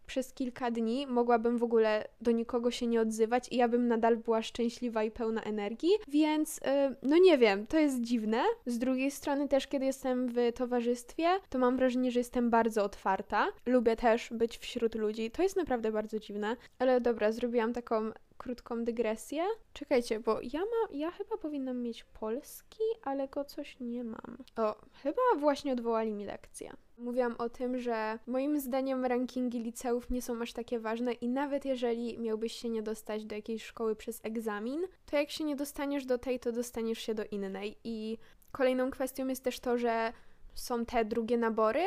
przez 0.08 0.34
kilka 0.34 0.72
dni 0.72 1.08
mogłabym 1.08 1.58
w 1.58 1.64
ogóle 1.64 2.08
do 2.22 2.32
nikogo 2.32 2.72
się 2.72 2.88
nie 2.88 3.02
odzywać 3.02 3.48
i 3.52 3.58
ja 3.58 3.68
bym 3.68 3.88
nadal 3.88 4.18
była 4.18 4.42
szczęśliwa 4.42 5.04
i 5.04 5.12
pełna 5.12 5.42
energii, 5.42 5.92
więc 6.08 6.58
yy, 6.58 6.96
no 7.02 7.18
nie 7.18 7.38
wiem, 7.38 7.68
to 7.68 7.78
jest 7.78 8.02
dziwne. 8.02 8.44
Z 8.66 8.80
drugiej 8.80 9.12
strony 9.12 9.48
też, 9.48 9.68
kiedy 9.68 9.86
jestem 9.86 10.28
w 10.28 10.36
towarzystwie, 10.56 11.28
to 11.50 11.60
mam 11.60 11.78
wrażenie, 11.78 12.12
że 12.12 12.20
jestem 12.20 12.50
bardzo 12.50 12.84
otwarta. 12.84 13.48
Lubię 13.66 13.96
też 13.96 14.30
być 14.32 14.58
wśród 14.58 14.96
ludzi. 14.96 15.32
To 15.32 15.44
jest 15.44 15.56
naprawdę 15.56 15.92
bardzo 15.92 16.20
dziwne. 16.20 16.56
Ale 16.80 17.02
dobra, 17.02 17.32
zrobiłam 17.32 17.74
taką 17.74 18.12
krótką 18.38 18.84
dygresję. 18.84 19.44
Czekajcie, 19.74 20.20
bo 20.20 20.40
ja 20.42 20.60
mam, 20.60 21.00
ja 21.00 21.12
chyba 21.12 21.38
powinnam 21.38 21.82
mieć 21.82 22.04
polski, 22.04 22.84
ale 23.04 23.28
go 23.28 23.46
coś 23.46 23.80
nie 23.80 24.04
mam. 24.04 24.38
O, 24.56 24.76
chyba 25.04 25.22
właśnie 25.40 25.74
odwołali 25.74 26.12
mi 26.14 26.26
lekcję. 26.26 26.74
Mówiłam 26.98 27.36
o 27.38 27.50
tym, 27.50 27.80
że 27.80 28.20
moim 28.28 28.60
zdaniem 28.60 29.06
rankingi 29.06 29.60
liceów 29.60 30.10
nie 30.10 30.22
są 30.22 30.42
aż 30.42 30.54
takie 30.54 30.80
ważne 30.80 31.14
i 31.14 31.28
nawet 31.30 31.66
jeżeli 31.66 32.20
miałbyś 32.20 32.54
się 32.54 32.70
nie 32.70 32.84
dostać 32.84 33.26
do 33.26 33.36
jakiejś 33.36 33.64
szkoły 33.64 33.96
przez 33.96 34.20
egzamin, 34.24 34.82
to 35.06 35.18
jak 35.18 35.32
się 35.32 35.44
nie 35.44 35.56
dostaniesz 35.56 36.06
do 36.06 36.18
tej, 36.18 36.40
to 36.40 36.52
dostaniesz 36.52 37.00
się 37.00 37.16
do 37.16 37.26
innej. 37.26 37.78
I 37.84 38.18
kolejną 38.52 38.92
kwestią 38.92 39.28
jest 39.28 39.44
też 39.44 39.60
to, 39.60 39.78
że 39.78 40.14
są 40.54 40.86
te 40.86 41.06
drugie 41.06 41.38
nabory. 41.38 41.84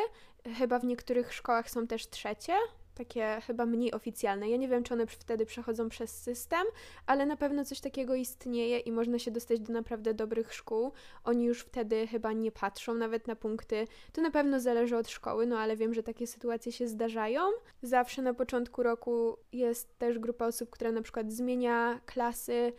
Chyba 0.59 0.79
w 0.79 0.85
niektórych 0.85 1.35
szkołach 1.35 1.71
są 1.71 1.87
też 1.87 2.11
trzecie, 2.11 2.55
takie 3.05 3.41
chyba 3.47 3.67
mniej 3.67 3.93
oficjalne. 3.93 4.51
Ja 4.51 4.57
nie 4.57 4.69
wiem, 4.69 4.83
czy 4.83 4.95
one 4.95 5.07
wtedy 5.07 5.47
przechodzą 5.47 5.89
przez 5.89 6.23
system, 6.23 6.63
ale 7.07 7.27
na 7.27 7.37
pewno 7.37 7.65
coś 7.65 7.81
takiego 7.81 8.15
istnieje 8.15 8.79
i 8.79 8.93
można 8.93 9.19
się 9.19 9.31
dostać 9.31 9.61
do 9.61 9.73
naprawdę 9.73 10.15
dobrych 10.15 10.55
szkół. 10.55 10.93
Oni 11.25 11.45
już 11.45 11.61
wtedy 11.61 12.07
chyba 12.07 12.33
nie 12.33 12.53
patrzą 12.53 12.95
nawet 12.95 13.27
na 13.27 13.37
punkty. 13.37 13.87
To 14.13 14.23
na 14.23 14.31
pewno 14.31 14.61
zależy 14.61 14.97
od 14.97 15.09
szkoły, 15.09 15.47
no 15.47 15.59
ale 15.59 15.77
wiem, 15.77 15.95
że 15.95 16.03
takie 16.03 16.27
sytuacje 16.27 16.73
się 16.73 16.89
zdarzają. 16.89 17.41
Zawsze 17.83 18.23
na 18.23 18.35
początku 18.35 18.83
roku 18.83 19.37
jest 19.53 19.99
też 19.99 20.19
grupa 20.19 20.47
osób, 20.47 20.71
która 20.71 20.93
na 20.93 21.03
przykład 21.03 21.33
zmienia 21.33 22.01
klasy, 22.07 22.73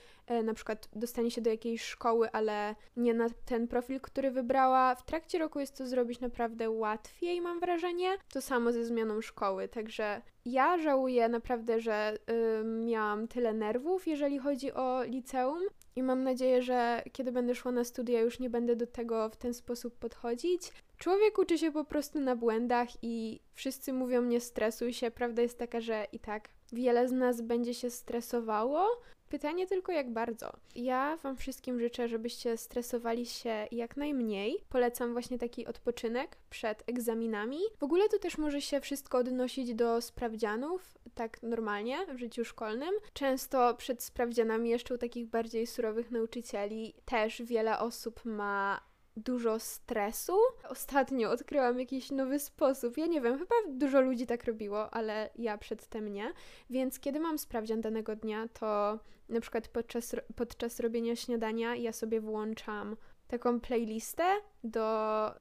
na 0.44 0.54
przykład 0.54 0.90
dostanie 0.94 1.32
się 1.32 1.42
do 1.42 1.50
jakiejś 1.50 1.82
szkoły, 1.82 2.32
ale 2.32 2.76
nie 2.98 3.14
na 3.14 3.28
ten 3.46 3.68
profil, 3.68 4.02
który 4.02 4.32
wybrała. 4.32 4.96
W 4.96 5.06
trakcie 5.06 5.40
roku 5.40 5.60
jest 5.60 5.78
to 5.78 5.88
zrobić 5.88 6.20
naprawdę 6.20 6.70
łatwiej, 6.70 7.42
mam 7.42 7.60
wrażenie. 7.60 8.18
To 8.34 8.42
samo 8.42 8.72
ze 8.72 8.86
zmianą 8.86 9.22
szkoły, 9.22 9.68
także 9.68 10.22
ja 10.46 10.78
żałuję 10.78 11.30
naprawdę, 11.30 11.80
że 11.80 12.18
y, 12.62 12.64
miałam 12.64 13.28
tyle 13.28 13.54
nerwów, 13.54 14.08
jeżeli 14.08 14.38
chodzi 14.40 14.72
o 14.72 15.04
liceum. 15.04 15.64
I 15.96 16.04
mam 16.04 16.24
nadzieję, 16.24 16.62
że 16.62 17.04
kiedy 17.12 17.32
będę 17.32 17.56
szła 17.56 17.72
na 17.72 17.84
studia, 17.84 18.22
już 18.22 18.40
nie 18.40 18.50
będę 18.50 18.76
do 18.76 18.88
tego 18.88 19.30
w 19.30 19.36
ten 19.36 19.54
sposób 19.54 19.96
podchodzić. 19.96 20.72
Człowiek 20.98 21.38
uczy 21.38 21.58
się 21.58 21.72
po 21.72 21.86
prostu 21.86 22.20
na 22.20 22.36
błędach 22.36 22.88
i 23.02 23.40
wszyscy 23.54 23.94
mówią 23.94 24.22
nie 24.22 24.40
stresuj 24.42 24.94
się. 24.94 25.12
Prawda 25.12 25.42
jest 25.42 25.58
taka, 25.58 25.82
że 25.82 26.08
i 26.12 26.20
tak 26.20 26.50
wiele 26.72 27.08
z 27.08 27.12
nas 27.12 27.42
będzie 27.42 27.74
się 27.74 27.90
stresowało. 27.90 28.88
Pytanie 29.32 29.68
tylko 29.68 29.92
jak 29.92 30.14
bardzo. 30.14 30.54
Ja 30.76 31.18
Wam 31.18 31.38
wszystkim 31.38 31.80
życzę, 31.80 32.08
żebyście 32.08 32.58
stresowali 32.58 33.26
się 33.26 33.68
jak 33.72 33.98
najmniej. 33.98 34.64
Polecam 34.70 35.14
właśnie 35.14 35.38
taki 35.40 35.68
odpoczynek 35.68 36.38
przed 36.50 36.84
egzaminami. 36.88 37.60
W 37.80 37.84
ogóle 37.84 38.10
to 38.10 38.20
też 38.20 38.38
może 38.38 38.62
się 38.62 38.82
wszystko 38.82 39.18
odnosić 39.18 39.76
do 39.76 40.02
sprawdzianów, 40.02 40.98
tak 41.16 41.44
normalnie 41.44 41.98
w 42.14 42.18
życiu 42.18 42.46
szkolnym. 42.46 42.94
Często 43.14 43.76
przed 43.76 44.04
sprawdzianami 44.04 44.70
jeszcze 44.70 44.94
u 44.94 44.98
takich 44.98 45.28
bardziej 45.28 45.68
surowych 45.68 46.12
nauczycieli 46.12 46.94
też 47.06 47.42
wiele 47.42 47.80
osób 47.80 48.26
ma 48.26 48.91
dużo 49.18 49.60
stresu. 49.60 50.34
Ostatnio 50.70 51.32
odkryłam 51.32 51.80
jakiś 51.80 52.12
nowy 52.12 52.40
sposób. 52.40 52.98
Ja 52.98 53.06
nie 53.06 53.22
wiem, 53.22 53.38
chyba 53.38 53.56
dużo 53.70 54.02
ludzi 54.02 54.28
tak 54.28 54.46
robiło, 54.46 54.94
ale 54.94 55.30
ja 55.36 55.58
przedtem 55.58 56.14
nie. 56.14 56.34
Więc 56.70 57.00
kiedy 57.00 57.20
mam 57.20 57.40
sprawdzian 57.40 57.82
danego 57.82 58.16
dnia, 58.16 58.48
to 58.48 59.00
na 59.30 59.42
przykład 59.42 59.68
podczas, 59.68 60.16
podczas 60.36 60.80
robienia 60.80 61.16
śniadania 61.16 61.76
ja 61.76 61.94
sobie 61.94 62.22
włączam 62.22 62.98
taką 63.32 63.60
playlistę 63.60 64.24
do 64.64 64.88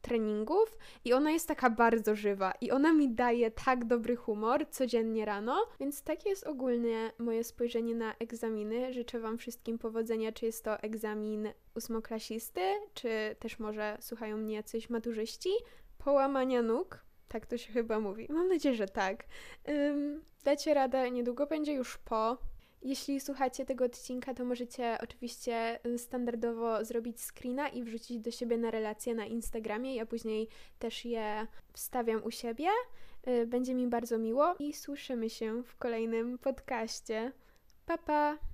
treningów 0.03 0.79
i 1.05 1.13
ona 1.13 1.31
jest 1.31 1.49
taka 1.49 1.71
bardzo 1.71 2.15
żywa 2.15 2.53
i 2.61 2.71
ona 2.71 2.93
mi 2.93 3.09
daje 3.09 3.51
tak 3.51 3.85
dobry 3.85 4.17
humor 4.17 4.67
codziennie 4.71 5.25
rano, 5.25 5.67
więc 5.81 6.03
takie 6.03 6.29
jest 6.29 6.47
ogólnie 6.47 7.13
moje 7.19 7.45
spojrzenie 7.45 7.95
na 7.95 8.15
egzaminy. 8.15 8.93
Życzę 8.93 9.21
Wam 9.21 9.39
wszystkim 9.39 9.79
powodzenia, 9.79 10.33
czy 10.33 10.47
jest 10.47 10.65
to 10.65 10.81
egzamin 10.81 11.49
ósmoklasisty, 11.77 12.61
czy 12.95 13.37
też 13.39 13.59
może 13.59 13.97
słuchają 14.01 14.37
mnie 14.37 14.55
jacyś 14.55 14.91
maturzyści. 14.91 15.51
Połamania 15.99 16.63
nóg, 16.63 17.05
tak 17.29 17.47
to 17.47 17.59
się 17.59 17.73
chyba 17.73 18.01
mówi. 18.01 18.27
Mam 18.31 18.49
nadzieję, 18.49 18.75
że 18.75 18.87
tak. 18.87 19.25
Um, 19.69 20.25
dacie 20.45 20.75
radę, 20.75 21.11
niedługo 21.11 21.47
będzie 21.47 21.73
już 21.73 21.99
po, 21.99 22.39
jeśli 22.83 23.21
słuchacie 23.21 23.65
tego 23.65 23.85
odcinka, 23.85 24.35
to 24.35 24.45
możecie 24.45 24.99
oczywiście 25.03 25.87
y, 25.87 25.99
standardowo 25.99 26.85
zrobić 26.85 27.21
screena 27.21 27.69
i 27.69 27.83
wrzucić 27.83 28.21
do 28.21 28.31
siebie 28.31 28.59
na 28.59 28.71
relacje 28.71 29.15
na 29.15 29.27
Instagramie. 29.27 29.95
Ja 29.95 30.07
później 30.07 30.49
też 30.79 31.05
je 31.05 31.47
wstawiam 31.73 32.25
u 32.25 32.31
siebie. 32.31 32.69
Y, 33.29 33.47
będzie 33.47 33.75
mi 33.75 33.87
bardzo 33.87 34.19
miło 34.19 34.55
i 34.59 34.73
słyszymy 34.73 35.31
się 35.31 35.63
w 35.63 35.77
kolejnym 35.77 36.39
podcaście. 36.39 37.33
Pa 37.87 37.99
pa! 37.99 38.50